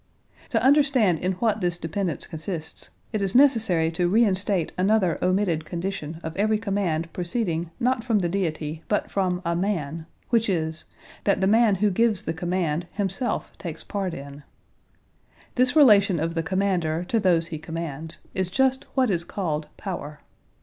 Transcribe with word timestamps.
To 0.49 0.63
understand 0.63 1.19
in 1.19 1.33
what 1.33 1.61
this 1.61 1.77
dependence 1.77 2.25
consists 2.25 2.89
it 3.13 3.21
is 3.21 3.35
necessary 3.35 3.91
to 3.91 4.07
reinstate 4.09 4.71
another 4.75 5.19
omitted 5.23 5.63
condition 5.63 6.19
of 6.23 6.35
every 6.37 6.57
command 6.57 7.13
proceeding 7.13 7.69
not 7.79 8.03
from 8.03 8.17
the 8.17 8.27
Deity 8.27 8.81
but 8.87 9.11
from 9.11 9.43
a 9.45 9.55
man, 9.55 10.07
which 10.31 10.49
is, 10.49 10.85
that 11.25 11.39
the 11.39 11.45
man 11.45 11.75
who 11.75 11.91
gives 11.91 12.23
the 12.23 12.33
command 12.33 12.87
himself 12.93 13.55
takes 13.59 13.83
part 13.83 14.15
in 14.15 14.19
the 14.19 14.27
event. 14.29 14.43
This 15.53 15.75
relation 15.75 16.19
of 16.19 16.33
the 16.33 16.41
commander 16.41 17.03
to 17.03 17.19
those 17.19 17.49
he 17.49 17.59
commands 17.59 18.21
is 18.33 18.49
just 18.49 18.85
what 18.95 19.11
is 19.11 19.23
called 19.23 19.67
power. 19.77 20.21